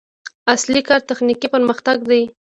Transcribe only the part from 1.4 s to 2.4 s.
پرمختګ دی.